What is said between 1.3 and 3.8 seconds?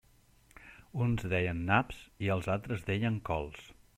deien naps i els altres deien cols.